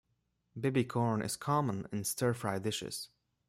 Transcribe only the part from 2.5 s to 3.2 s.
dishes.